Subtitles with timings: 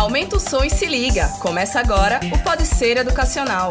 [0.00, 1.28] Aumenta o som e se liga.
[1.40, 3.70] Começa agora o Pode Ser Educacional.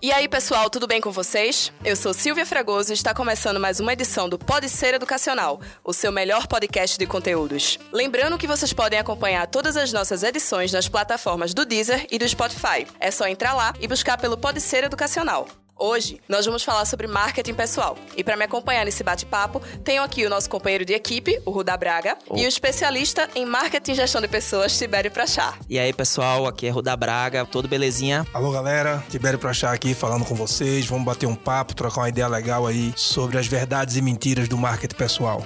[0.00, 1.72] E aí, pessoal, tudo bem com vocês?
[1.84, 5.92] Eu sou Silvia Fragoso e está começando mais uma edição do Pode Ser Educacional, o
[5.92, 7.80] seu melhor podcast de conteúdos.
[7.92, 12.28] Lembrando que vocês podem acompanhar todas as nossas edições nas plataformas do Deezer e do
[12.28, 12.86] Spotify.
[13.00, 15.48] É só entrar lá e buscar pelo Pode Ser Educacional.
[15.76, 17.98] Hoje, nós vamos falar sobre marketing pessoal.
[18.16, 21.76] E para me acompanhar nesse bate-papo, tenho aqui o nosso companheiro de equipe, o Ruda
[21.76, 22.36] Braga, oh.
[22.36, 25.54] e o especialista em marketing e gestão de pessoas, Tibério Prachá.
[25.68, 28.26] E aí, pessoal, aqui é Ruda Braga, tudo belezinha?
[28.32, 30.86] Alô, galera, Tibério Prachá aqui falando com vocês.
[30.86, 34.56] Vamos bater um papo, trocar uma ideia legal aí sobre as verdades e mentiras do
[34.56, 35.44] marketing pessoal.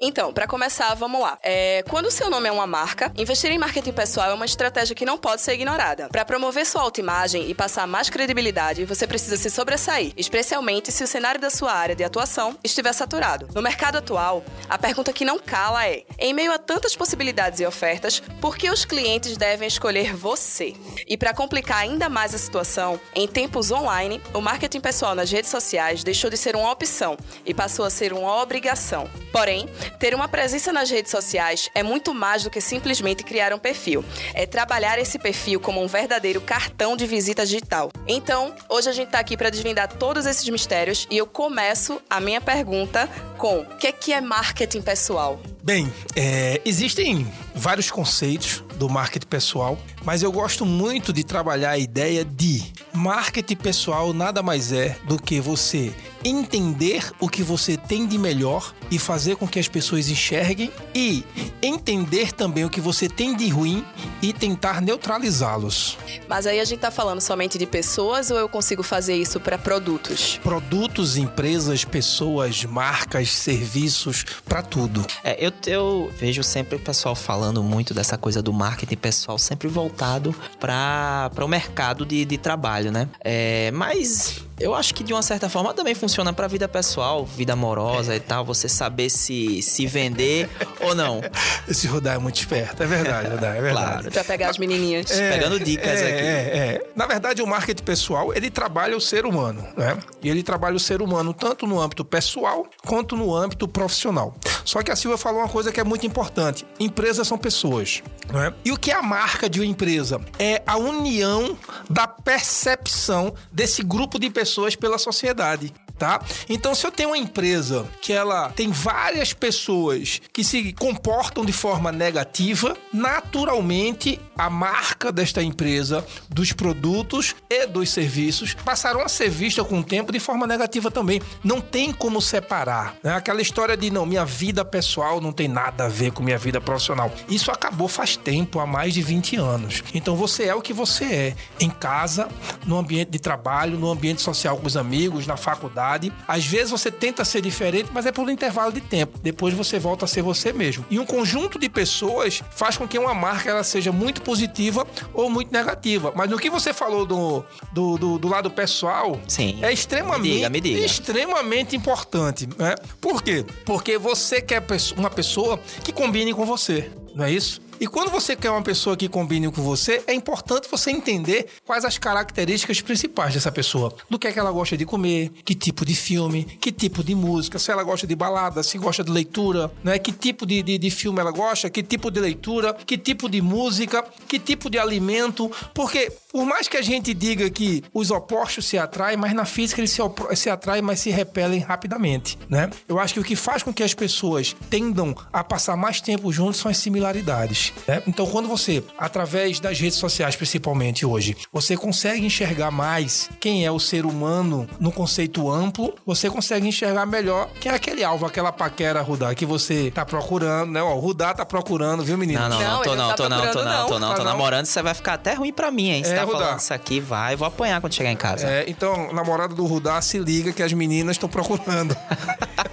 [0.00, 1.38] Então, para começar, vamos lá.
[1.42, 4.94] É, quando o seu nome é uma marca, investir em marketing pessoal é uma estratégia
[4.94, 6.08] que não pode ser ignorada.
[6.08, 11.06] Para promover sua autoimagem e passar mais credibilidade, você precisa se sobressair, especialmente se o
[11.06, 13.48] cenário da sua área de atuação estiver saturado.
[13.54, 17.66] No mercado atual, a pergunta que não cala é: em meio a tantas possibilidades e
[17.66, 20.74] ofertas, por que os clientes devem escolher você?
[21.06, 25.50] E para complicar ainda mais a situação, em tempos online, o marketing pessoal nas redes
[25.50, 29.10] sociais deixou de ser uma opção e passou a ser uma obrigação.
[29.32, 29.68] Porém,
[29.98, 34.04] ter uma presença nas redes sociais é muito mais do que simplesmente criar um perfil.
[34.34, 37.90] É trabalhar esse perfil como um verdadeiro cartão de visita digital.
[38.06, 42.20] Então, hoje a gente está aqui para desvendar todos esses mistérios e eu começo a
[42.20, 45.40] minha pergunta com: o que é, que é marketing pessoal?
[45.62, 51.78] Bem, é, existem vários conceitos do marketing pessoal, mas eu gosto muito de trabalhar a
[51.78, 55.92] ideia de marketing pessoal nada mais é do que você
[56.24, 61.24] entender o que você tem de melhor e fazer com que as pessoas enxerguem e
[61.62, 63.84] entender também o que você tem de ruim
[64.20, 65.96] e tentar neutralizá-los.
[66.28, 69.56] Mas aí a gente tá falando somente de pessoas ou eu consigo fazer isso para
[69.56, 70.40] produtos?
[70.42, 75.04] Produtos, empresas, pessoas, marcas, serviços, para tudo.
[75.22, 79.68] É, eu, eu vejo sempre o pessoal falando muito dessa coisa do marketing pessoal, sempre
[79.68, 83.08] voltado para o mercado de, de trabalho, né?
[83.20, 87.52] É, mas eu acho que de uma certa forma também funciona para vida pessoal, vida
[87.52, 90.48] amorosa e tal, você saber se, se vender
[90.80, 91.20] ou não.
[91.68, 93.86] Esse Rudá é muito esperto, é verdade, Rudá, é verdade.
[93.86, 94.10] Claro.
[94.10, 95.10] Pra pegar as menininhas.
[95.10, 96.26] É, Pegando dicas é, aqui.
[96.26, 96.90] É, é.
[96.96, 99.96] Na verdade, o marketing pessoal, ele trabalha o ser humano, né?
[100.22, 104.34] E ele trabalha o ser humano tanto no âmbito pessoal quanto no âmbito profissional.
[104.64, 106.66] Só que a Silvia falou uma coisa que é muito importante.
[106.80, 108.52] Empresas são pessoas, né?
[108.64, 110.20] E o que é a marca de uma empresa?
[110.38, 111.56] É a união
[111.88, 116.20] da percepção desse grupo de pessoas pessoas pela sociedade tá?
[116.48, 121.52] Então, se eu tenho uma empresa que ela tem várias pessoas que se comportam de
[121.52, 129.28] forma negativa, naturalmente a marca desta empresa, dos produtos e dos serviços passarão a ser
[129.28, 131.20] vista com o tempo de forma negativa também.
[131.42, 132.94] Não tem como separar.
[133.02, 133.14] Né?
[133.14, 136.60] Aquela história de não, minha vida pessoal não tem nada a ver com minha vida
[136.60, 137.10] profissional.
[137.28, 139.82] Isso acabou faz tempo, há mais de 20 anos.
[139.92, 142.28] Então você é o que você é, em casa,
[142.64, 145.87] no ambiente de trabalho, no ambiente social com os amigos, na faculdade
[146.26, 149.18] às vezes você tenta ser diferente, mas é por um intervalo de tempo.
[149.22, 150.84] Depois você volta a ser você mesmo.
[150.90, 155.30] E um conjunto de pessoas faz com que uma marca ela seja muito positiva ou
[155.30, 156.12] muito negativa.
[156.14, 159.58] Mas no que você falou do, do, do, do lado pessoal, Sim.
[159.62, 160.86] é extremamente, me diga, me diga.
[160.86, 162.48] extremamente importante.
[162.58, 162.74] Né?
[163.00, 163.44] Por quer?
[163.64, 164.62] Porque você quer
[164.96, 166.90] uma pessoa que combine com você.
[167.14, 167.60] Não é isso?
[167.80, 171.84] E quando você quer uma pessoa que combine com você, é importante você entender quais
[171.84, 173.94] as características principais dessa pessoa.
[174.10, 177.14] Do que é que ela gosta de comer, que tipo de filme, que tipo de
[177.14, 179.98] música, se ela gosta de balada, se gosta de leitura, né?
[179.98, 183.40] Que tipo de, de, de filme ela gosta, que tipo de leitura, que tipo de
[183.40, 185.50] música, que tipo de alimento.
[185.72, 189.80] Porque por mais que a gente diga que os opostos se atraem, mas na física
[189.80, 190.02] eles se,
[190.36, 192.70] se atraem, mas se repelem rapidamente, né?
[192.88, 196.32] Eu acho que o que faz com que as pessoas tendam a passar mais tempo
[196.32, 197.67] juntos são as similaridades.
[197.86, 198.02] Né?
[198.06, 203.70] Então, quando você, através das redes sociais principalmente hoje, você consegue enxergar mais quem é
[203.70, 208.52] o ser humano no conceito amplo, você consegue enxergar melhor quem é aquele alvo, aquela
[208.52, 210.82] paquera, Rudá, que você tá procurando, né?
[210.82, 212.40] Ó, o Rudá tá procurando, viu, menino?
[212.40, 214.82] Não, não, não, tô não, tá tô não, tô não, tô não, tô namorando, você
[214.82, 216.04] vai ficar até ruim pra mim, hein?
[216.04, 216.38] Você é, tá Rudá.
[216.38, 218.46] falando isso aqui, vai, vou apanhar quando chegar em casa.
[218.46, 221.96] É, então, namorado do Rudá, se liga que as meninas estão procurando.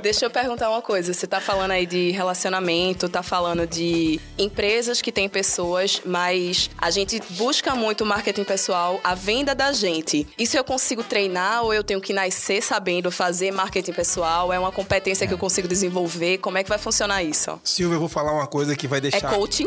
[0.00, 1.12] Deixa eu perguntar uma coisa.
[1.12, 6.88] Você tá falando aí de relacionamento, tá falando de empresas que têm pessoas, mas a
[6.90, 10.26] gente busca muito marketing pessoal, a venda da gente.
[10.38, 14.52] Isso eu consigo treinar ou eu tenho que nascer sabendo fazer marketing pessoal?
[14.52, 16.38] É uma competência que eu consigo desenvolver?
[16.38, 17.60] Como é que vai funcionar isso?
[17.64, 19.18] Silvia, eu vou falar uma coisa que vai deixar.
[19.28, 19.66] É coaching?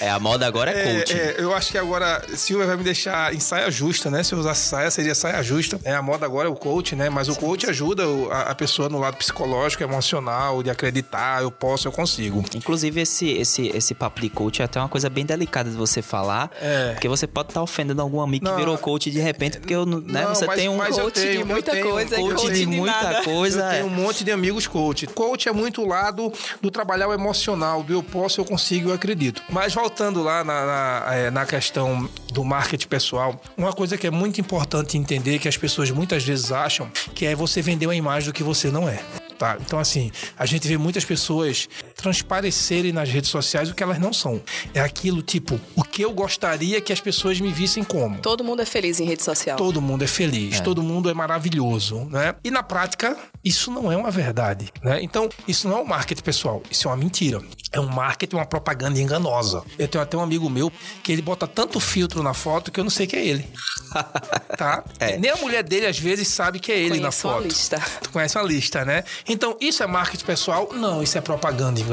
[0.00, 1.12] É, a moda agora é, É, coach.
[1.12, 4.22] é, eu acho que agora Silvia vai me deixar em saia justa, né?
[4.22, 5.80] Se eu usasse saia, seria saia justa.
[5.84, 7.08] É, a moda agora é o coach, né?
[7.10, 11.92] Mas o coach ajuda a, pessoa no lado psicológico, emocional, de acreditar, eu posso, eu
[11.92, 12.44] consigo.
[12.54, 16.02] Inclusive, esse, esse, esse papo de coach é até uma coisa bem delicada de você
[16.02, 16.50] falar.
[16.60, 16.92] É.
[16.92, 19.84] Porque você pode estar ofendendo algum amigo Não, que virou coach de repente, porque eu,
[19.86, 22.60] né, Não, você mas- tem um coach de tenho- eu muita coisa coach coach de
[22.60, 23.60] de muita coisa.
[23.60, 23.70] Eu é.
[23.74, 25.06] tenho um monte de amigos coach.
[25.08, 28.94] Coach é muito o lado do trabalhar o emocional, do eu posso, eu consigo, eu
[28.94, 29.42] acredito.
[29.48, 34.10] Mas voltando lá na, na, é, na questão do marketing pessoal, uma coisa que é
[34.10, 38.30] muito importante entender que as pessoas muitas vezes acham que é você vender uma imagem
[38.30, 39.00] do que você não é.
[39.38, 39.56] Tá?
[39.60, 41.68] Então, assim, a gente vê muitas pessoas
[42.02, 44.40] transparecerem nas redes sociais o que elas não são.
[44.74, 48.18] É aquilo tipo, o que eu gostaria que as pessoas me vissem como.
[48.18, 49.56] Todo mundo é feliz em rede social.
[49.56, 52.34] Todo mundo é feliz, todo mundo é maravilhoso, né?
[52.44, 55.02] E na prática, isso não é uma verdade, né?
[55.02, 57.40] Então, isso não é um marketing pessoal, isso é uma mentira.
[57.70, 59.62] É um marketing, uma propaganda enganosa.
[59.78, 60.70] Eu tenho até um amigo meu
[61.02, 63.48] que ele bota tanto filtro na foto que eu não sei que é ele.
[64.56, 64.84] Tá?
[64.98, 65.16] É.
[65.18, 67.44] Nem a mulher dele às vezes sabe que é ele na Conheço uma foto.
[67.44, 67.82] lista.
[68.02, 69.02] Tu conhece uma lista, né?
[69.28, 70.68] Então, isso é marketing pessoal?
[70.72, 71.91] Não, isso é propaganda enganosa.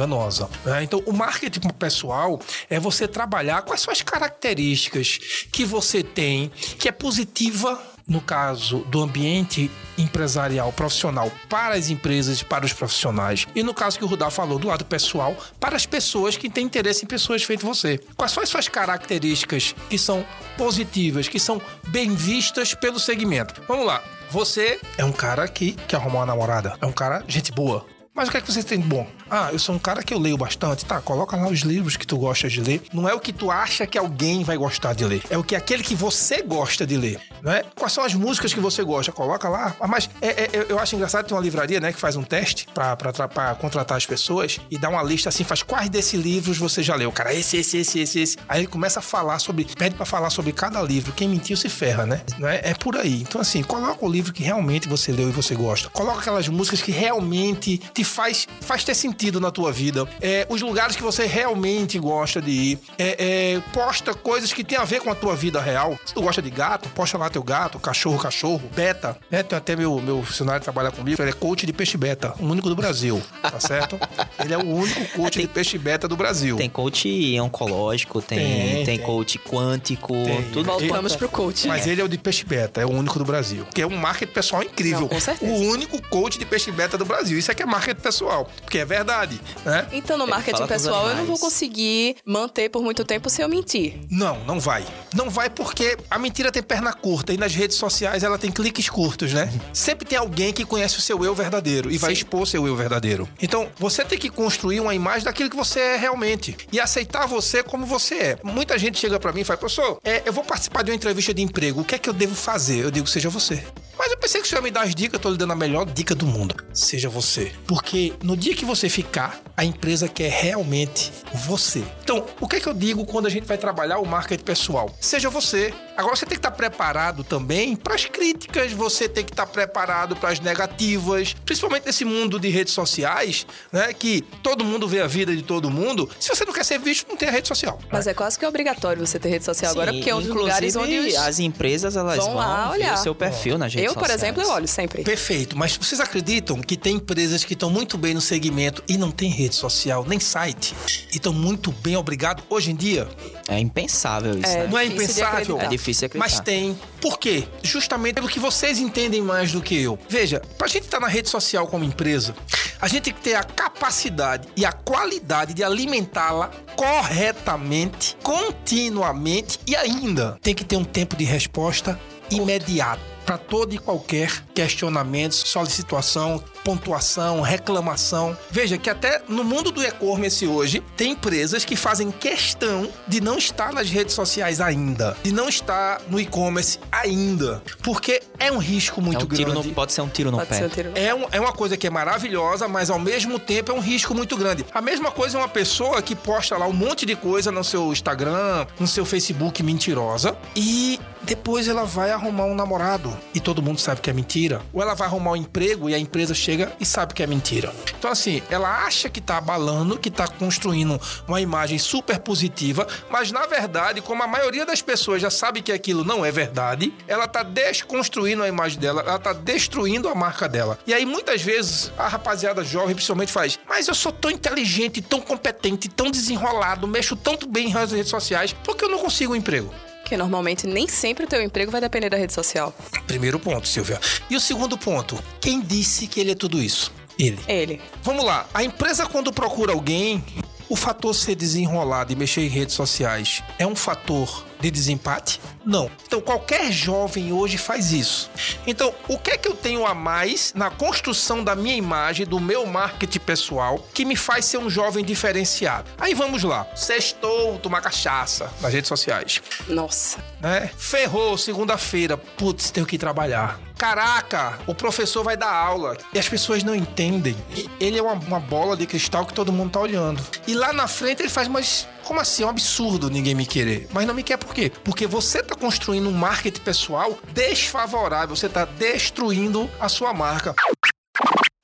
[0.66, 0.84] Né?
[0.84, 6.92] Então, o marketing pessoal é você trabalhar são as características que você tem que é
[6.92, 7.80] positiva
[8.10, 13.46] no caso do ambiente empresarial profissional para as empresas e para os profissionais.
[13.54, 16.66] E no caso que o Rudá falou, do lado pessoal, para as pessoas que têm
[16.66, 18.00] interesse em pessoas feito você.
[18.18, 20.25] Quais são as suas características que são
[20.57, 23.62] positivas, que são bem vistas pelo segmento?
[23.68, 24.04] Vamos lá.
[24.31, 26.75] Você é um cara que quer arrumar uma namorada.
[26.81, 27.86] É um cara gente boa.
[28.19, 29.07] Mas o que é que você tem de bom?
[29.31, 30.83] Ah, eu sou um cara que eu leio bastante.
[30.83, 32.81] Tá, coloca lá os livros que tu gosta de ler.
[32.92, 35.21] Não é o que tu acha que alguém vai gostar de ler.
[35.30, 37.18] É o que aquele que você gosta de ler.
[37.42, 37.63] Não é?
[37.77, 39.13] Quais são as músicas que você gosta?
[39.13, 39.74] Coloca lá.
[39.80, 42.24] Ah, Mas é- é- eu- eu acho engraçado ter uma livraria, né, que faz um
[42.24, 46.83] teste pra contratar as pessoas e dá uma lista assim, faz quais desses livros você
[46.83, 47.10] já leu.
[47.13, 48.38] Cara, esse, esse, esse, esse, esse.
[48.50, 51.13] Aí ele começa a falar sobre, pede pra falar sobre cada livro.
[51.13, 52.21] Quem mentiu se ferra, né?
[52.42, 52.71] É?
[52.71, 53.21] É por aí.
[53.21, 55.89] Então assim, coloca o livro que realmente você leu e você gosta.
[55.92, 60.08] Coloca aquelas músicas que realmente te faz, faz ter sentido na tua vida.
[60.22, 62.80] É, os lugares que você realmente gosta de ir.
[62.98, 65.98] É, é, posta coisas que tem a ver com a tua vida real.
[66.06, 69.18] Se tu gosta de gato, posta lá teu gato, cachorro, cachorro, beta.
[69.32, 69.44] Né?
[69.44, 72.46] Tem até meu, meu funcionário que trabalha comigo, ele é coach de peixe beta, o
[72.46, 74.00] único do Brasil, tá certo?
[74.44, 76.58] Ele é o único coach tem- de peixe beta do Brasil.
[76.58, 79.00] Tem coach oncológico, tem, Tem, tem, tem.
[79.00, 80.44] coach quântico, Tem.
[80.52, 80.64] tudo.
[80.66, 81.68] Voltamos pro coach.
[81.68, 83.66] Mas ele é o de peixe beta, é o único do Brasil.
[83.74, 85.02] Que é um marketing pessoal incrível.
[85.02, 85.52] Não, com certeza.
[85.52, 87.38] O único coach de peixe beta do Brasil.
[87.38, 88.50] Isso é que é marketing pessoal.
[88.62, 89.88] Porque é verdade, né?
[89.92, 94.00] Então, no marketing pessoal, eu não vou conseguir manter por muito tempo se eu mentir.
[94.10, 94.86] Não, não vai.
[95.13, 98.90] Não vai porque a mentira tem perna curta e nas redes sociais ela tem cliques
[98.90, 99.51] curtos, né?
[99.74, 103.28] Sempre tem alguém que conhece o seu eu verdadeiro e vai expor seu eu verdadeiro.
[103.42, 107.63] Então, você tem que construir uma imagem daquilo que você é realmente e aceitar você
[107.63, 108.40] como você é.
[108.44, 111.34] Muita gente chega pra mim e fala, professor, é, eu vou participar de uma entrevista
[111.34, 112.84] de emprego, o que é que eu devo fazer?
[112.84, 113.63] Eu digo, seja você.
[114.00, 115.51] Mas eu pensei que o senhor ia me dar as dicas, eu tô lhe dando
[115.51, 116.56] a melhor dica do mundo.
[116.74, 117.51] Seja você.
[117.68, 121.84] Porque no dia que você ficar, a empresa quer realmente você.
[122.01, 124.90] Então, o que é que eu digo quando a gente vai trabalhar o marketing pessoal?
[125.01, 125.74] Seja você.
[125.98, 130.16] Agora você tem que estar preparado também para as críticas, você tem que estar preparado
[130.16, 133.92] para as negativas, principalmente nesse mundo de redes sociais, né?
[133.92, 136.10] Que todo mundo vê a vida de todo mundo.
[136.18, 137.78] Se você não quer ser visto, não tem a rede social.
[137.92, 140.33] Mas é quase que obrigatório você ter rede social agora, Sim, porque é um dos
[140.33, 142.94] lugares onde as empresas elas vão vão, lá ver olhar.
[142.94, 144.24] o seu perfil nas redes Eu, por sociais.
[144.24, 145.04] exemplo, eu olho sempre.
[145.04, 149.12] Perfeito, mas vocês acreditam que tem empresas que estão muito bem no segmento e não
[149.12, 150.76] tem rede social, nem site,
[151.12, 153.08] e estão muito bem, obrigado, hoje em dia?
[153.48, 154.68] É impensável isso, É, né?
[154.68, 155.60] Não é impensável?
[155.60, 156.31] É difícil acreditar.
[156.36, 156.78] Mas tem.
[157.02, 157.46] Por quê?
[157.64, 159.98] Justamente pelo que vocês entendem mais do que eu.
[160.08, 162.36] Veja, pra gente estar na rede social como empresa,
[162.81, 169.76] a gente tem que ter a capacidade e a qualidade de alimentá-la corretamente, continuamente e
[169.76, 176.44] ainda tem que ter um tempo de resposta imediato para todo e qualquer questionamento, solicitação,
[176.64, 178.36] pontuação, reclamação.
[178.50, 183.38] Veja que até no mundo do e-commerce hoje, tem empresas que fazem questão de não
[183.38, 189.00] estar nas redes sociais ainda, de não estar no e-commerce ainda, porque é um risco
[189.00, 189.68] É muito um tiro grande.
[189.68, 190.56] no, pode ser um tiro no Pode pé.
[190.57, 193.38] ser um tiro no É, um- é uma coisa que é maravilhosa, mas ao mesmo
[193.38, 194.66] tempo é um risco muito grande.
[194.74, 197.92] A mesma coisa é uma pessoa que posta lá um monte de coisa no seu
[197.94, 203.80] Instagram, no seu Facebook mentirosa e depois ela vai arrumar um namorado e todo mundo
[203.80, 204.64] sabe que é mentira.
[204.74, 207.71] Ou ela vai arrumar um emprego e a empresa chega e sabe que é mentira.
[208.00, 213.31] Então, assim, ela acha que tá abalando, que tá construindo uma imagem super positiva, mas
[213.31, 217.28] na verdade, como a maioria das pessoas já sabe que aquilo não é verdade, ela
[217.28, 220.80] tá desconstruindo a imagem dela, ela tá destruindo a marca dela.
[220.88, 225.21] E aí, muitas vezes, a rapaziada jovem principalmente faz, mas eu sou tão inteligente, tão
[225.21, 229.36] competente, tão desenrolado, mexo tanto bem nas redes sociais, por que eu não consigo um
[229.36, 229.71] emprego?
[230.09, 232.73] Que normalmente nem sempre o teu emprego vai depender da rede social.
[233.06, 233.99] Primeiro ponto, Silvia.
[234.28, 236.92] E o segundo ponto, quem disse que ele é tudo isso?
[237.18, 237.39] Ele.
[237.47, 237.81] Ele.
[238.01, 240.23] Vamos lá, a empresa quando procura alguém,
[240.68, 245.39] o fator ser desenrolado e mexer em redes sociais é um fator de desempate?
[245.66, 245.89] Não.
[246.06, 248.30] Então qualquer jovem hoje faz isso.
[248.66, 252.39] Então, o que é que eu tenho a mais na construção da minha imagem, do
[252.39, 255.89] meu marketing pessoal, que me faz ser um jovem diferenciado?
[255.97, 256.68] Aí vamos lá.
[256.75, 259.42] Sextou, tomar cachaça nas redes sociais.
[259.68, 260.23] Nossa.
[260.42, 260.69] Né?
[260.78, 262.18] Ferrou, segunda-feira.
[262.18, 263.59] Putz, tenho que trabalhar.
[263.78, 267.35] Caraca, o professor vai dar aula e as pessoas não entendem.
[267.80, 270.21] Ele é uma, uma bola de cristal que todo mundo tá olhando.
[270.45, 272.42] E lá na frente ele faz, mas como assim?
[272.42, 273.87] É um absurdo ninguém me querer.
[273.94, 274.71] Mas não me quer por quê?
[274.83, 280.56] Porque você tá construindo um marketing pessoal desfavorável, você tá destruindo a sua marca.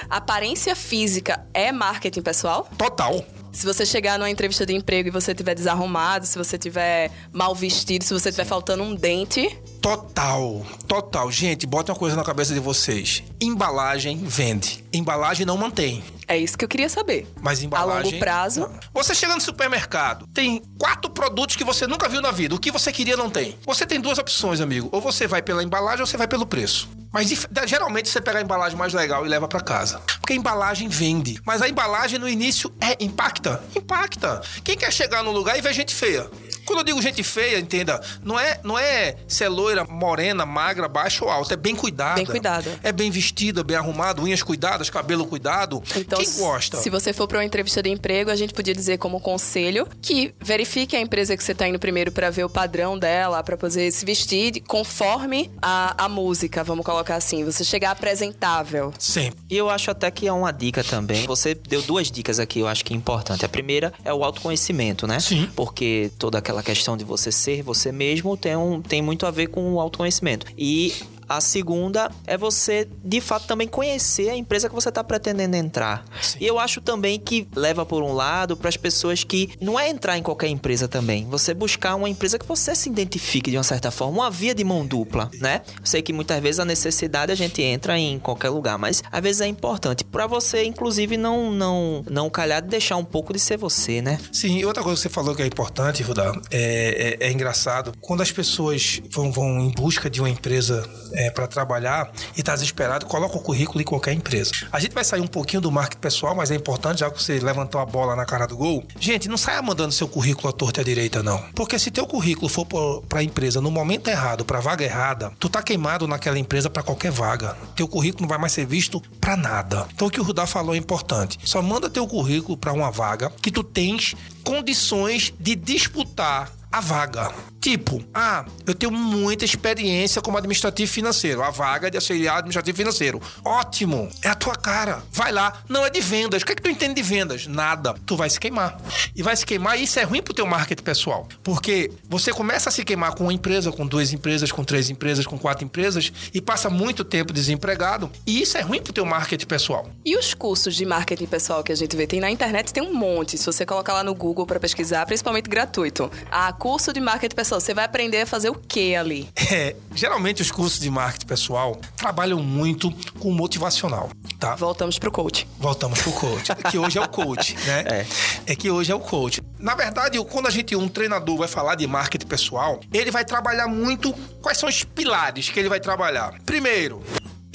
[0.07, 2.69] Aparência física é marketing pessoal?
[2.77, 3.25] Total.
[3.55, 7.55] Se você chegar numa entrevista de emprego e você estiver desarrumado, se você estiver mal
[7.55, 9.47] vestido, se você estiver faltando um dente.
[9.81, 11.31] Total, total.
[11.31, 13.23] Gente, bota uma coisa na cabeça de vocês.
[13.39, 14.83] Embalagem vende.
[14.91, 16.03] Embalagem não mantém.
[16.27, 17.27] É isso que eu queria saber.
[17.41, 18.01] Mas embalagem.
[18.01, 18.69] A longo prazo.
[18.93, 22.55] Você chega no supermercado, tem quatro produtos que você nunca viu na vida.
[22.55, 23.57] O que você queria não tem.
[23.65, 24.89] Você tem duas opções, amigo.
[24.91, 26.89] Ou você vai pela embalagem ou você vai pelo preço.
[27.15, 27.29] Mas
[27.65, 29.99] geralmente você pega a embalagem mais legal e leva para casa.
[30.19, 31.39] Porque a embalagem vende.
[31.45, 33.63] Mas a embalagem no início é impacta.
[33.73, 34.41] Impacta.
[34.65, 36.29] Quem quer chegar num lugar e ver gente feia?
[36.65, 41.23] Quando eu digo gente feia, entenda, não é, não é ser loira, morena, magra, baixa
[41.23, 41.53] ou alta.
[41.53, 42.15] É bem cuidada.
[42.15, 42.79] Bem cuidada.
[42.83, 45.81] É bem vestida, bem arrumada, unhas cuidadas, cabelo cuidado.
[45.95, 46.77] Então, Quem gosta?
[46.77, 50.33] Se você for para uma entrevista de emprego, a gente podia dizer como conselho que
[50.39, 53.91] verifique a empresa que você está indo primeiro para ver o padrão dela, para poder
[53.91, 57.43] se vestir conforme a, a música, vamos colocar assim.
[57.43, 58.93] Você chegar apresentável.
[58.97, 59.31] Sim.
[59.49, 61.25] E eu acho até que é uma dica também.
[61.25, 63.45] Você deu duas dicas aqui, eu acho que é importante.
[63.45, 65.19] A primeira é o autoconhecimento, né?
[65.19, 65.49] Sim.
[65.55, 69.31] Porque toda aquela aquela questão de você ser você mesmo tem, um, tem muito a
[69.31, 70.47] ver com o autoconhecimento.
[70.57, 70.93] E
[71.27, 76.05] a segunda é você, de fato, também conhecer a empresa que você está pretendendo entrar.
[76.21, 76.37] Sim.
[76.41, 79.89] E eu acho também que leva por um lado para as pessoas que não é
[79.89, 81.25] entrar em qualquer empresa também.
[81.29, 84.63] Você buscar uma empresa que você se identifique de uma certa forma, uma via de
[84.63, 85.61] mão dupla, né?
[85.79, 89.21] Eu sei que muitas vezes a necessidade a gente entra em qualquer lugar, mas às
[89.21, 93.39] vezes é importante para você, inclusive, não não não calhar de deixar um pouco de
[93.39, 94.19] ser você, né?
[94.31, 97.93] Sim, e outra coisa que você falou que é importante, Rudá, é, é, é engraçado.
[98.01, 102.53] Quando as pessoas vão, vão em busca de uma empresa é, para trabalhar e está
[102.53, 104.51] desesperado, coloca o currículo em qualquer empresa.
[104.71, 107.39] A gente vai sair um pouquinho do marketing pessoal, mas é importante, já que você
[107.39, 108.83] levantou a bola na cara do gol.
[108.99, 111.43] Gente, não saia mandando seu currículo à torta e à direita, não.
[111.53, 112.65] Porque se teu currículo for
[113.07, 116.83] para a empresa no momento errado, para vaga errada, tu tá queimado naquela empresa para
[116.83, 117.57] qualquer vaga.
[117.75, 119.87] Teu currículo não vai mais ser visto para nada.
[119.93, 121.39] Então o que o Rudá falou é importante.
[121.43, 127.31] Só manda teu currículo para uma vaga que tu tens condições de disputar a vaga.
[127.61, 131.41] Tipo, ah, eu tenho muita experiência como administrativo financeiro.
[131.41, 133.21] A vaga de auxiliar administrativo financeiro.
[133.43, 135.01] Ótimo, é a tua cara.
[135.11, 135.63] Vai lá.
[135.67, 136.43] Não é de vendas.
[136.43, 137.47] O que é que tu entende de vendas?
[137.47, 137.95] Nada.
[138.05, 138.77] Tu vai se queimar.
[139.15, 141.27] E vai se queimar e isso é ruim pro teu marketing pessoal.
[141.41, 145.25] Porque você começa a se queimar com uma empresa, com duas empresas, com três empresas,
[145.25, 148.11] com quatro empresas e passa muito tempo desempregado.
[148.27, 149.89] E isso é ruim pro teu marketing pessoal.
[150.05, 152.05] E os cursos de marketing pessoal que a gente vê?
[152.05, 153.39] Tem na internet, tem um monte.
[153.39, 156.11] Se você colocar lá no Google para pesquisar, principalmente gratuito.
[156.29, 159.29] Ah, curso de marketing pessoal, você vai aprender a fazer o que ali?
[159.51, 164.55] É, geralmente os cursos de marketing pessoal trabalham muito com motivacional, tá?
[164.55, 165.47] Voltamos pro coach.
[165.59, 167.83] Voltamos pro coach, que hoje é o coach, né?
[167.87, 168.05] É.
[168.47, 169.43] é que hoje é o coach.
[169.59, 173.67] Na verdade, quando a gente, um treinador vai falar de marketing pessoal, ele vai trabalhar
[173.67, 176.33] muito quais são os pilares que ele vai trabalhar.
[176.47, 177.03] Primeiro,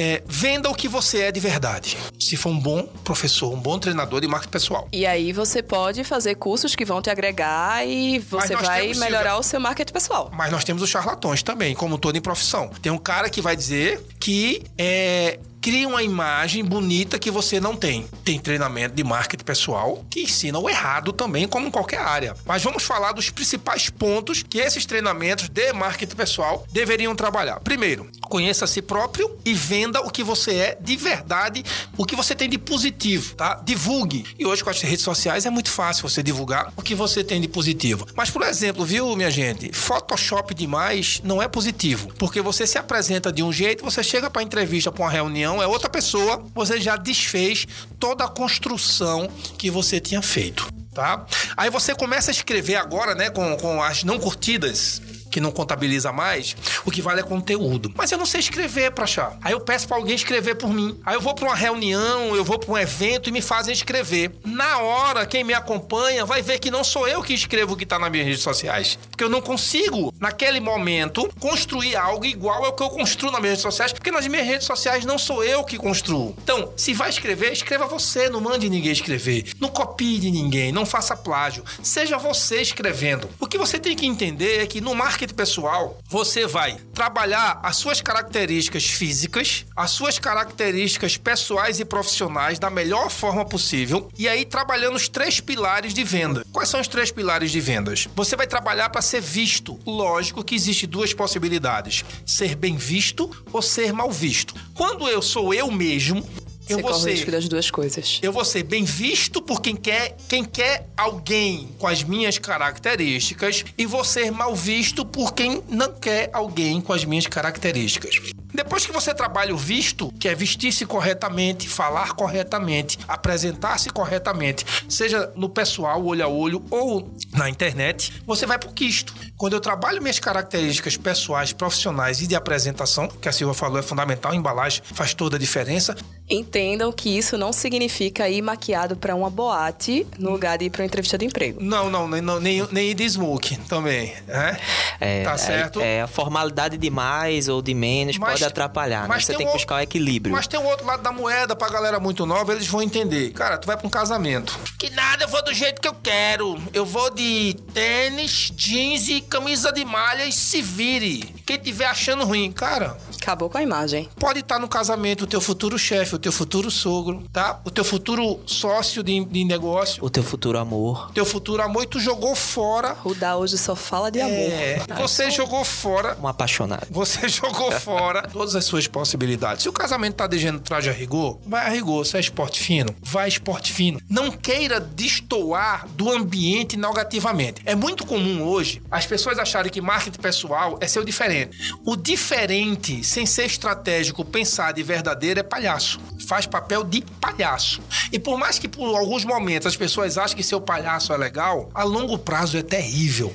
[0.00, 1.98] é, venda o que você é de verdade.
[2.18, 4.88] Se for um bom professor, um bom treinador de marketing pessoal.
[4.90, 9.36] E aí você pode fazer cursos que vão te agregar e você vai temos, melhorar
[9.36, 10.30] o seu marketing pessoal.
[10.34, 12.70] Mas nós temos os charlatões também, como todo em profissão.
[12.80, 17.76] Tem um cara que vai dizer que é, cria uma imagem bonita que você não
[17.76, 18.06] tem.
[18.24, 22.34] Tem treinamento de marketing pessoal que ensina o errado também, como em qualquer área.
[22.46, 27.60] Mas vamos falar dos principais pontos que esses treinamentos de marketing pessoal deveriam trabalhar.
[27.60, 31.64] Primeiro, Conheça a si próprio e venda o que você é de verdade,
[31.98, 33.60] o que você tem de positivo, tá?
[33.64, 34.24] Divulgue.
[34.38, 37.40] E hoje com as redes sociais é muito fácil você divulgar o que você tem
[37.40, 38.06] de positivo.
[38.14, 39.72] Mas, por exemplo, viu, minha gente?
[39.72, 42.08] Photoshop demais não é positivo.
[42.20, 45.66] Porque você se apresenta de um jeito, você chega para entrevista, para uma reunião, é
[45.66, 47.66] outra pessoa, você já desfez
[47.98, 50.72] toda a construção que você tinha feito.
[50.94, 51.26] Tá?
[51.56, 56.12] Aí você começa a escrever agora, né, com, com as não curtidas que não contabiliza
[56.12, 57.92] mais, o que vale é conteúdo.
[57.94, 59.38] Mas eu não sei escrever para achar.
[59.42, 61.00] Aí eu peço para alguém escrever por mim.
[61.04, 64.32] Aí eu vou para uma reunião, eu vou para um evento e me fazem escrever.
[64.44, 67.86] Na hora, quem me acompanha vai ver que não sou eu que escrevo o que
[67.86, 68.98] tá nas minhas redes sociais.
[69.10, 73.52] Porque eu não consigo, naquele momento, construir algo igual ao que eu construo nas minhas
[73.52, 76.34] redes sociais, porque nas minhas redes sociais não sou eu que construo.
[76.42, 79.52] Então, se vai escrever, escreva você, não mande ninguém escrever.
[79.60, 81.64] Não copie de ninguém, não faça plágio.
[81.82, 83.28] Seja você escrevendo.
[83.38, 87.60] O que você tem que entender é que no marketing marketing pessoal, você vai trabalhar
[87.62, 94.26] as suas características físicas, as suas características pessoais e profissionais da melhor forma possível e
[94.26, 96.44] aí trabalhando os três pilares de venda.
[96.52, 98.08] Quais são os três pilares de vendas?
[98.16, 99.78] Você vai trabalhar para ser visto.
[99.86, 104.54] Lógico que existe duas possibilidades: ser bem visto ou ser mal visto.
[104.74, 106.26] Quando eu sou eu mesmo,
[106.70, 108.18] eu Você vou corre o ser risco das duas coisas.
[108.22, 113.64] eu vou ser bem visto por quem quer, quem quer alguém com as minhas características
[113.76, 118.20] e vou ser mal visto por quem não quer alguém com as minhas características.
[118.52, 125.32] Depois que você trabalha o visto, que é vestir-se corretamente, falar corretamente, apresentar-se corretamente, seja
[125.36, 129.14] no pessoal, olho a olho ou na internet, você vai pro quisto.
[129.36, 133.82] Quando eu trabalho minhas características pessoais, profissionais e de apresentação, que a Silva falou é
[133.82, 135.96] fundamental, a embalagem faz toda a diferença,
[136.30, 140.82] Entendam que isso não significa ir maquiado pra uma boate no lugar de ir pra
[140.82, 141.60] uma entrevista de emprego.
[141.60, 144.56] Não, não, nem, não, nem, nem de smoke também, né?
[145.00, 145.80] É, Tá certo.
[145.80, 149.08] É, é, a formalidade de mais ou de menos Mas- pode atrapalhar, né?
[149.08, 150.34] mas Você tem tem que buscar o equilíbrio.
[150.34, 153.30] Mas tem o outro lado da moeda pra galera muito nova, eles vão entender.
[153.32, 154.58] Cara, tu vai pra um casamento.
[154.78, 156.60] Que nada, eu vou do jeito que eu quero.
[156.72, 161.34] Eu vou de tênis, jeans e camisa de malha e se vire.
[161.46, 164.08] Quem tiver achando ruim, cara, Acabou com a imagem.
[164.18, 167.60] pode estar no casamento o teu futuro chefe, o teu futuro sogro, tá?
[167.64, 171.08] O teu futuro sócio de, de negócio, O teu futuro amor.
[171.10, 172.92] o teu futuro amor e tu jogou fora.
[172.92, 174.32] Rudá hoje só fala de amor.
[174.32, 176.86] É, você jogou fora Um apaixonado.
[176.90, 179.62] Você jogou fora todas as suas possibilidades.
[179.62, 182.04] Se o casamento tá dizendo traje a rigor, vai a rigor.
[182.06, 184.00] Se é esporte fino, vai esporte fino.
[184.08, 187.62] Não queira destoar do ambiente negativamente.
[187.64, 191.74] É muito comum hoje as pessoas acharem que marketing pessoal é ser o diferente.
[191.84, 196.00] O diferente, sem ser estratégico, pensado e verdadeiro, é palhaço.
[196.28, 197.82] Faz papel de palhaço.
[198.12, 201.68] E por mais que por alguns momentos as pessoas achem que seu palhaço é legal,
[201.74, 203.34] a longo prazo é terrível.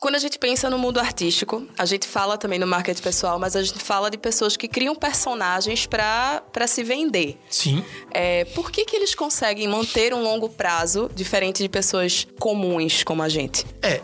[0.00, 3.54] Quando a gente pensa no mundo artístico, a gente fala também no marketing pessoal, mas
[3.54, 7.38] a gente fala de pessoas que criam personagens pra pra se vender.
[7.50, 7.84] Sim.
[8.10, 13.22] É, por que, que eles conseguem manter um longo prazo diferente de pessoas comuns como
[13.22, 13.66] a gente?
[13.82, 14.00] É,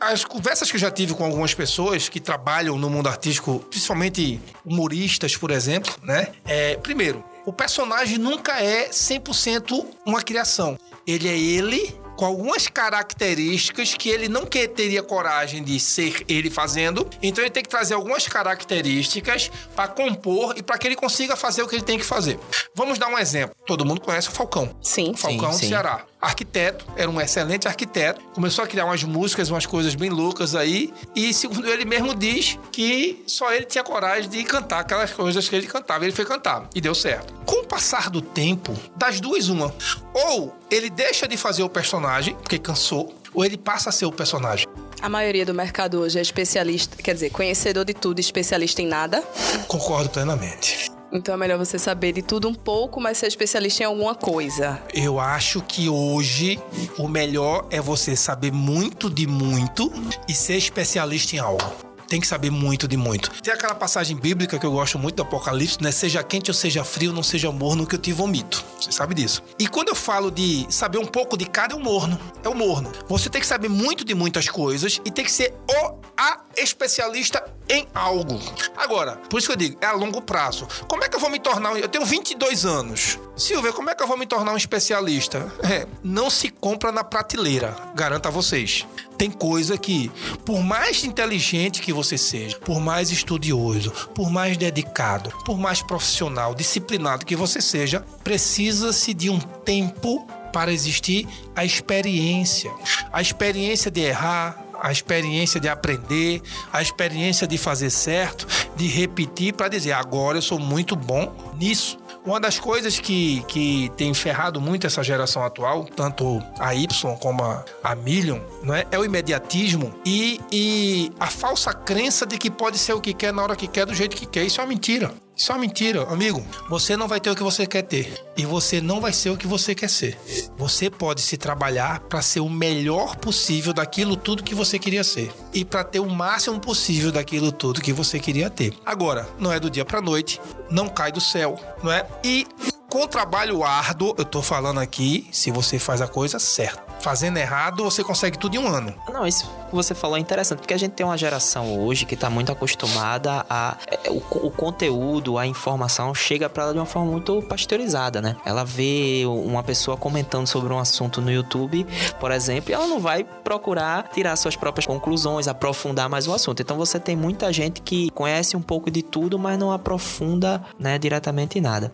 [0.00, 4.40] as conversas que eu já tive com algumas pessoas que trabalham no mundo artístico, principalmente
[4.64, 6.32] humoristas, por exemplo, né?
[6.44, 10.76] É, primeiro, o personagem nunca é 100% uma criação.
[11.06, 16.50] Ele é ele com algumas características que ele não que teria coragem de ser ele
[16.50, 17.08] fazendo.
[17.22, 21.62] Então ele tem que trazer algumas características para compor e para que ele consiga fazer
[21.62, 22.38] o que ele tem que fazer.
[22.74, 23.54] Vamos dar um exemplo.
[23.66, 24.74] Todo mundo conhece o Falcão.
[24.82, 25.14] Sim.
[25.14, 25.68] Falcão sim.
[25.68, 26.04] Ceará.
[26.20, 28.20] Arquiteto, era um excelente arquiteto.
[28.34, 30.92] Começou a criar umas músicas, umas coisas bem loucas aí.
[31.14, 35.54] E segundo ele mesmo diz que só ele tinha coragem de cantar aquelas coisas que
[35.54, 36.04] ele cantava.
[36.04, 37.34] Ele foi cantar e deu certo.
[37.44, 39.74] Com o passar do tempo, das duas, uma.
[40.14, 44.12] Ou ele deixa de fazer o personagem, porque cansou, ou ele passa a ser o
[44.12, 44.66] personagem.
[45.00, 49.22] A maioria do mercado hoje é especialista, quer dizer, conhecedor de tudo especialista em nada.
[49.68, 50.95] Concordo plenamente.
[51.12, 54.82] Então é melhor você saber de tudo um pouco, mas ser especialista em alguma coisa.
[54.92, 56.58] Eu acho que hoje
[56.98, 59.92] o melhor é você saber muito de muito
[60.28, 61.86] e ser especialista em algo.
[62.08, 63.30] Tem que saber muito de muito.
[63.42, 65.90] Tem aquela passagem bíblica que eu gosto muito do Apocalipse, né?
[65.90, 68.64] Seja quente ou seja frio, não seja morno que eu te vomito.
[68.80, 69.42] Você sabe disso.
[69.58, 72.18] E quando eu falo de saber um pouco de cada, é o morno.
[72.44, 72.92] É o morno.
[73.08, 77.44] Você tem que saber muito de muitas coisas e tem que ser o a especialista
[77.68, 78.40] em algo.
[78.76, 80.66] Agora, por isso que eu digo, é a longo prazo.
[80.88, 81.72] Como é que eu vou me tornar?
[81.72, 83.18] um- Eu tenho 22 anos.
[83.36, 85.52] Silvia, como é que eu vou me tornar um especialista?
[85.62, 88.86] É, não se compra na prateleira, garanto a vocês.
[89.18, 90.10] Tem coisa que,
[90.44, 96.54] por mais inteligente que você seja, por mais estudioso, por mais dedicado, por mais profissional,
[96.54, 102.70] disciplinado que você seja, precisa-se de um tempo para existir a experiência.
[103.12, 109.54] A experiência de errar, a experiência de aprender, a experiência de fazer certo, de repetir
[109.54, 111.98] para dizer agora eu sou muito bom nisso.
[112.24, 117.44] Uma das coisas que, que tem ferrado muito essa geração atual, tanto a Y como
[117.44, 118.40] a, a Million,
[118.74, 118.86] é?
[118.90, 123.32] é o imediatismo e, e a falsa crença de que pode ser o que quer
[123.32, 124.44] na hora que quer, do jeito que quer.
[124.44, 125.14] Isso é uma mentira.
[125.36, 126.42] Isso é uma mentira, amigo.
[126.70, 129.36] Você não vai ter o que você quer ter e você não vai ser o
[129.36, 130.18] que você quer ser.
[130.56, 135.30] Você pode se trabalhar para ser o melhor possível daquilo tudo que você queria ser
[135.52, 138.72] e para ter o máximo possível daquilo tudo que você queria ter.
[138.84, 142.06] Agora, não é do dia para noite, não cai do céu, não é?
[142.24, 142.46] E
[142.88, 146.85] com trabalho árduo, eu tô falando aqui, se você faz a coisa certa.
[147.00, 148.94] Fazendo errado, você consegue tudo em um ano.
[149.12, 152.14] Não, isso que você falou é interessante, porque a gente tem uma geração hoje que
[152.14, 153.76] está muito acostumada a.
[153.86, 158.36] É, o, o, conteúdo, a informação chega para ela de uma forma muito pasteurizada, né?
[158.44, 161.86] Ela vê uma pessoa comentando sobre um assunto no YouTube,
[162.18, 166.60] por exemplo, e ela não vai procurar tirar suas próprias conclusões, aprofundar mais o assunto.
[166.62, 170.98] Então você tem muita gente que conhece um pouco de tudo, mas não aprofunda né,
[170.98, 171.92] diretamente nada.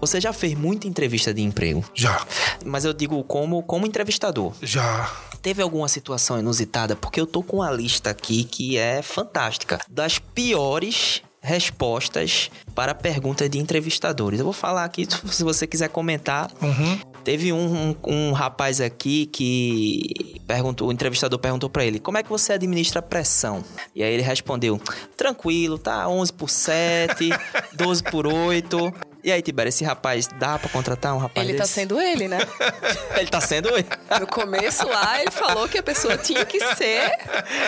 [0.00, 1.84] Você já fez muita entrevista de emprego?
[1.94, 2.24] Já.
[2.64, 4.52] Mas eu digo como, como entrevistador.
[4.62, 5.10] Já.
[5.42, 6.96] Teve alguma situação inusitada?
[6.96, 9.80] Porque eu tô com uma lista aqui que é fantástica.
[9.88, 14.40] Das piores respostas para perguntas de entrevistadores.
[14.40, 16.50] Eu vou falar aqui, se você quiser comentar.
[16.60, 16.98] Uhum.
[17.22, 22.22] Teve um, um, um, rapaz aqui que perguntou, o entrevistador perguntou para ele: "Como é
[22.22, 24.80] que você administra a pressão?" E aí ele respondeu:
[25.16, 27.30] "Tranquilo, tá 11 por 7,
[27.74, 28.92] 12 por 8.
[29.26, 31.74] E aí, Tibério, esse rapaz dá pra contratar um rapaz Ele tá desse?
[31.74, 32.38] tá sendo ele, né?
[33.18, 33.84] ele tá sendo ele.
[34.20, 37.10] No começo lá, ele falou que a pessoa tinha que ser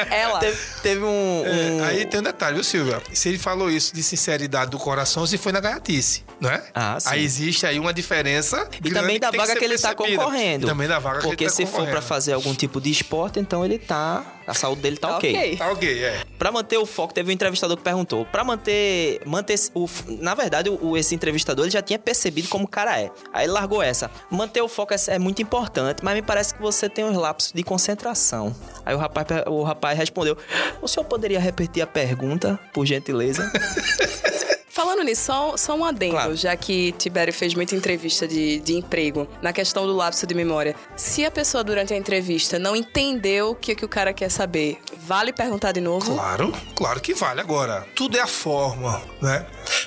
[0.08, 0.38] ela.
[0.38, 1.84] Teve, teve um, um...
[1.84, 3.02] É, aí tem um detalhe, viu, Silvia?
[3.12, 6.62] Se ele falou isso de sinceridade do coração, se foi na gaiatice, não é?
[6.72, 7.08] Ah, sim.
[7.10, 8.68] Aí existe aí uma diferença.
[8.84, 10.64] E também da que vaga que, que ele tá concorrendo.
[10.64, 12.92] E também da vaga Porque que ele tá se for para fazer algum tipo de
[12.92, 14.24] esporte, então ele tá.
[14.48, 15.30] A saúde dele tá, tá ok.
[15.30, 15.56] ok.
[15.56, 16.22] Tá ok, é.
[16.38, 18.24] Pra manter o foco, teve um entrevistador que perguntou.
[18.24, 19.20] Pra manter.
[19.26, 23.10] manter o, na verdade, o, esse entrevistador ele já tinha percebido como o cara é.
[23.30, 24.10] Aí ele largou essa.
[24.30, 27.52] Manter o foco é, é muito importante, mas me parece que você tem uns lapsos
[27.52, 28.56] de concentração.
[28.86, 30.36] Aí o rapaz, o rapaz respondeu:
[30.80, 33.52] O senhor poderia repetir a pergunta, por gentileza?
[34.78, 36.36] Falando nisso, só, só um adendo, claro.
[36.36, 40.76] já que Tibério fez muita entrevista de, de emprego, na questão do lapso de memória.
[40.94, 44.78] Se a pessoa durante a entrevista não entendeu o que, que o cara quer saber,
[44.96, 46.14] vale perguntar de novo?
[46.14, 47.40] Claro, claro que vale.
[47.40, 49.44] Agora, tudo é a forma, né?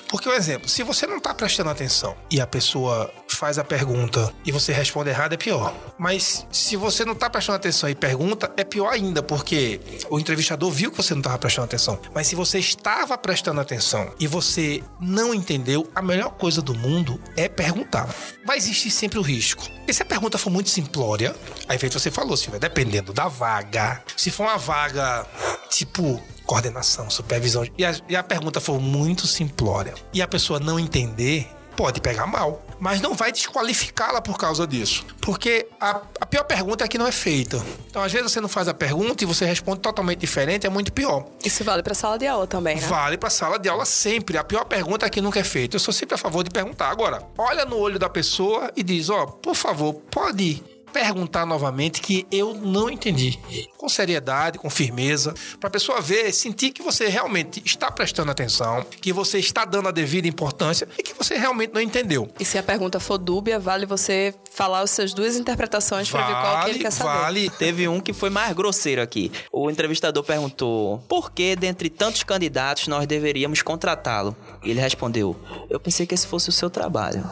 [0.09, 3.09] Porque, por exemplo, se você não tá prestando atenção e a pessoa
[3.41, 5.73] faz a pergunta e você responde errado, é pior.
[5.97, 10.69] Mas se você não tá prestando atenção e pergunta, é pior ainda, porque o entrevistador
[10.69, 11.99] viu que você não estava prestando atenção.
[12.13, 17.19] Mas se você estava prestando atenção e você não entendeu, a melhor coisa do mundo
[17.35, 18.07] é perguntar.
[18.45, 19.67] Vai existir sempre o risco.
[19.87, 21.35] E se a pergunta for muito simplória,
[21.67, 24.03] aí feito você falou, Silvia, dependendo da vaga.
[24.15, 25.25] Se for uma vaga
[25.67, 30.79] tipo coordenação, supervisão, e a, e a pergunta for muito simplória e a pessoa não
[30.79, 32.63] entender, pode pegar mal.
[32.81, 35.05] Mas não vai desqualificá-la por causa disso.
[35.21, 37.63] Porque a, a, pior pergunta é que não é feita.
[37.87, 40.91] Então, às vezes, você não faz a pergunta e você responde totalmente diferente, é muito
[40.91, 41.27] pior.
[41.45, 42.87] Isso vale para sala de aula também, né?
[42.87, 44.35] Vale para sala de aula sempre.
[44.35, 45.75] A pior pergunta é que nunca é feita.
[45.75, 46.89] Eu sou sempre a favor de perguntar.
[46.89, 52.01] Agora, olha no olho da pessoa e diz: Ó, oh, por favor, pode perguntar novamente
[52.01, 53.39] que eu não entendi.
[53.77, 58.85] Com seriedade, com firmeza, para a pessoa ver, sentir que você realmente está prestando atenção,
[59.01, 62.29] que você está dando a devida importância e que você realmente não entendeu.
[62.39, 66.33] E se a pergunta for dúbia, vale você falar as suas duas interpretações para ver
[66.33, 67.19] qual que ele quer saber.
[67.21, 67.49] Vale.
[67.57, 69.31] Teve um que foi mais grosseiro aqui.
[69.51, 74.35] O entrevistador perguntou: por que, dentre tantos candidatos, nós deveríamos contratá-lo?
[74.63, 75.35] E ele respondeu:
[75.69, 77.23] eu pensei que esse fosse o seu trabalho.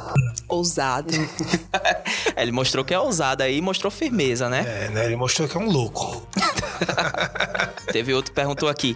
[0.47, 1.13] Ousado.
[2.37, 4.85] ele mostrou que é ousado aí mostrou firmeza, né?
[4.85, 5.05] É, né?
[5.05, 6.25] Ele mostrou que é um louco.
[7.91, 8.95] Teve outro que perguntou aqui: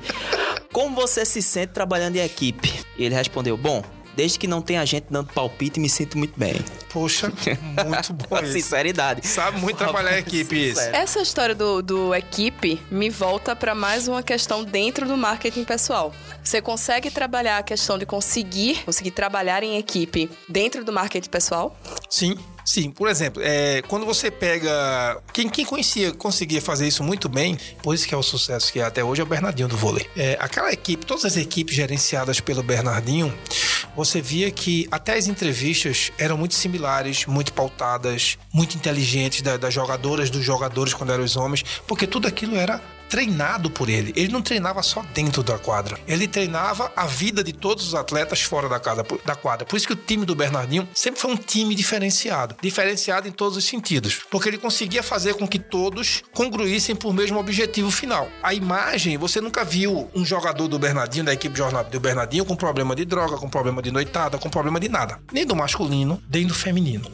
[0.72, 2.74] Como você se sente trabalhando em equipe?
[2.98, 3.84] E ele respondeu: Bom,
[4.16, 6.56] desde que não tenha gente dando palpite, me sinto muito bem.
[6.89, 8.54] Poxa, muito bom isso.
[8.54, 9.28] Sinceridade.
[9.28, 10.80] Sabe muito trabalhar em equipe isso.
[10.80, 16.13] Essa história do, do equipe me volta para mais uma questão dentro do marketing pessoal.
[16.44, 21.76] Você consegue trabalhar a questão de conseguir, conseguir trabalhar em equipe dentro do marketing pessoal?
[22.10, 25.21] Sim, Sim, por exemplo, é, quando você pega.
[25.34, 28.80] Quem, quem conhecia, conseguia fazer isso muito bem, por isso que é o sucesso que
[28.80, 30.10] é até hoje, é o Bernardinho do vôlei.
[30.15, 33.34] É, aquela equipe, todas as equipes gerenciadas pelo Bernardinho,
[33.95, 39.73] você via que até as entrevistas eram muito similares, muito pautadas, muito inteligentes das, das
[39.73, 42.82] jogadoras, dos jogadores quando eram os homens, porque tudo aquilo era
[43.13, 44.12] treinado por ele.
[44.15, 45.99] Ele não treinava só dentro da quadra.
[46.08, 49.06] Ele treinava a vida de todos os atletas fora da quadra.
[49.23, 49.67] Da quadra.
[49.67, 52.56] Por isso que o time do Bernardinho sempre foi um time diferenciado.
[52.60, 54.21] Diferenciado em todos os sentidos.
[54.32, 58.28] Porque ele conseguia fazer com que todos congruíssem por mesmo objetivo final.
[58.41, 61.56] A imagem, você nunca viu um jogador do Bernardinho, da equipe
[61.91, 65.19] do Bernardinho, com problema de droga, com problema de noitada, com problema de nada.
[65.32, 67.12] Nem do masculino, nem do feminino.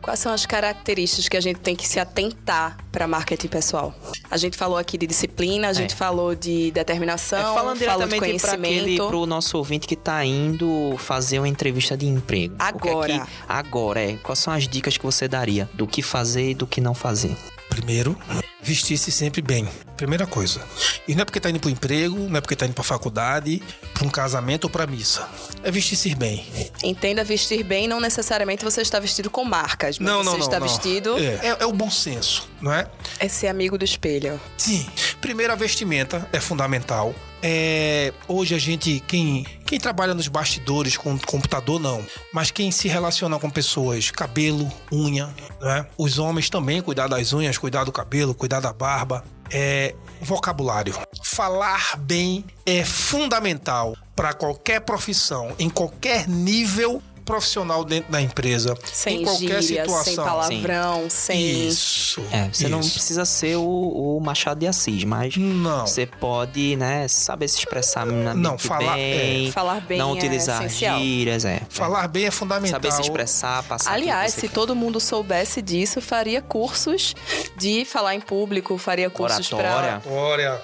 [0.00, 3.94] Quais são as características que a gente tem que se atentar para marketing pessoal?
[4.30, 5.96] A gente falou aqui de disciplina, a gente é.
[5.96, 9.08] falou de determinação, é, falando falou de conhecimento.
[9.08, 12.54] Para o nosso ouvinte que está indo fazer uma entrevista de emprego.
[12.58, 13.14] Agora.
[13.14, 14.16] É que, agora, é.
[14.16, 17.34] Quais são as dicas que você daria do que fazer e do que não fazer?
[17.68, 18.18] Primeiro,
[18.62, 19.66] vestir-se sempre bem.
[19.96, 20.60] Primeira coisa.
[21.08, 23.62] E não é porque tá indo pro emprego, não é porque tá indo pra faculdade,
[23.94, 25.28] pra um casamento ou pra missa.
[25.62, 26.46] É vestir-se bem.
[26.82, 30.60] Entenda vestir bem, não necessariamente você está vestido com marcas, mas não, você não, está
[30.60, 30.66] não.
[30.66, 31.18] vestido.
[31.18, 31.48] É.
[31.48, 32.81] É, é o bom senso, não é?
[33.18, 34.40] É ser amigo do espelho.
[34.56, 34.86] Sim.
[35.20, 37.14] Primeiro, a vestimenta é fundamental.
[37.42, 42.04] É, hoje a gente, quem, quem trabalha nos bastidores com computador, não.
[42.32, 45.86] Mas quem se relaciona com pessoas, cabelo, unha, né?
[45.98, 49.24] Os homens também, cuidar das unhas, cuidar do cabelo, cuidar da barba.
[49.50, 50.94] É, vocabulário.
[51.22, 58.76] Falar bem é fundamental para qualquer profissão, em qualquer nível profissional dentro da empresa.
[58.84, 60.04] Sem em qualquer gíria, situação.
[60.04, 61.68] sem palavrão, sem.
[61.68, 62.20] Isso.
[62.30, 62.68] É, você isso.
[62.68, 65.86] não precisa ser o, o, Machado de Assis, mas não.
[65.86, 69.48] você pode, né, saber se expressar não, falar, bem.
[69.48, 69.52] É.
[69.52, 69.98] Falar bem.
[69.98, 70.98] Não é utilizar essencial.
[70.98, 71.62] gírias, é.
[71.68, 72.80] Falar bem é fundamental.
[72.80, 73.92] Saber se expressar, passar.
[73.92, 74.50] Aliás, se quer.
[74.50, 77.14] todo mundo soubesse disso, faria cursos
[77.56, 80.00] de falar em público, faria cursos para.
[80.02, 80.62] Oratória.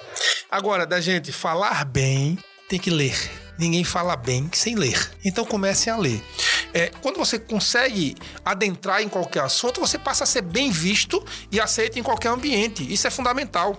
[0.49, 3.15] Agora, da gente falar bem, tem que ler.
[3.57, 5.11] Ninguém fala bem sem ler.
[5.23, 6.23] Então comecem a ler.
[6.73, 11.59] É, quando você consegue adentrar em qualquer assunto, você passa a ser bem visto e
[11.59, 12.91] aceito em qualquer ambiente.
[12.91, 13.77] Isso é fundamental.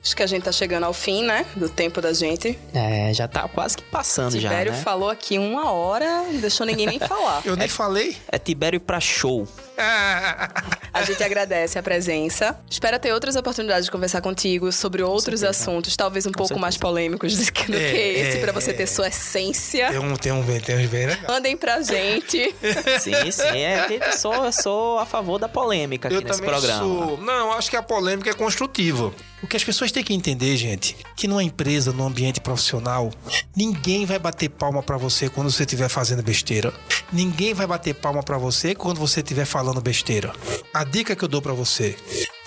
[0.00, 1.44] Acho que a gente tá chegando ao fim, né?
[1.56, 2.58] Do tempo da gente.
[2.72, 4.48] É, já tá quase que passando Tibério já.
[4.50, 4.78] Tibério né?
[4.78, 7.42] falou aqui uma hora, não deixou ninguém nem falar.
[7.44, 8.16] Eu nem é, falei.
[8.30, 9.46] É Tibério pra show.
[10.92, 12.58] A gente agradece a presença.
[12.68, 16.60] Espero ter outras oportunidades de conversar contigo sobre outros assuntos, talvez um Com pouco certeza.
[16.60, 19.90] mais polêmicos do que, do é, que esse, é, para você ter sua essência.
[19.90, 21.24] Tem um, tem um, tem um bem legal.
[21.28, 22.54] Mandem pra gente.
[23.00, 23.42] sim, sim.
[23.42, 26.80] É, eu sou, eu sou a favor da polêmica aqui eu nesse programa.
[26.80, 27.18] Sou...
[27.18, 29.12] Não, acho que a polêmica é construtiva.
[29.40, 33.12] O que as pessoas têm que entender, gente, que numa empresa, num ambiente profissional,
[33.54, 36.72] ninguém vai bater palma para você quando você estiver fazendo besteira.
[37.12, 40.32] Ninguém vai bater palma para você quando você estiver falando besteira.
[40.72, 41.96] A dica que eu dou para você: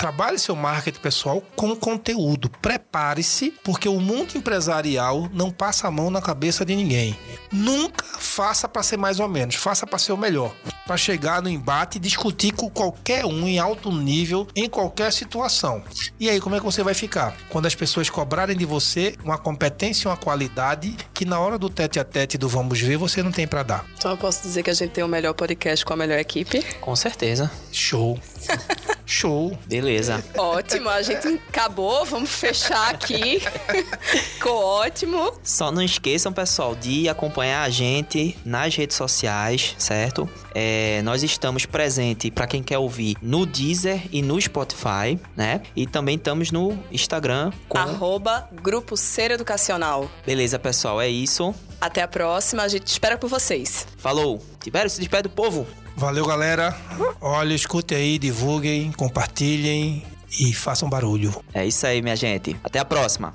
[0.02, 2.50] trabalhe seu marketing pessoal com conteúdo.
[2.60, 7.16] Prepare-se, porque o mundo empresarial não passa a mão na cabeça de ninguém.
[7.52, 10.56] Nunca faça para ser mais ou menos, faça para ser o melhor.
[10.88, 15.84] Para chegar no embate e discutir com qualquer um em alto nível, em qualquer situação.
[16.20, 17.38] E aí, como é que você vai ficar?
[17.50, 21.70] Quando as pessoas cobrarem de você uma competência e uma qualidade que na hora do
[21.70, 23.86] tete a tete do vamos ver, você não tem para dar.
[24.00, 26.64] Então eu posso dizer que a gente tem o melhor podcast com a melhor equipe?
[26.82, 27.52] Com certeza.
[27.72, 28.20] Show.
[29.12, 29.58] Show.
[29.67, 30.24] Beleza.
[30.38, 33.41] Ótimo, a gente acabou, vamos fechar aqui.
[34.02, 35.34] Ficou ótimo.
[35.43, 40.30] Só não esqueçam, pessoal, de acompanhar a gente nas redes sociais, certo?
[40.56, 45.62] É, nós estamos presentes para quem quer ouvir no Deezer e no Spotify, né?
[45.76, 50.10] E também estamos no Instagram com arroba Grupo Ser Educacional.
[50.26, 51.54] Beleza, pessoal, é isso.
[51.82, 53.88] Até a próxima, a gente espera por vocês.
[53.97, 54.41] Falou.
[54.62, 55.65] Tibério, se despede do povo.
[55.95, 56.75] Valeu, galera.
[57.19, 60.04] Olha, escutem aí, divulguem, compartilhem
[60.39, 61.43] e façam barulho.
[61.54, 62.56] É isso aí, minha gente.
[62.63, 63.34] Até a próxima.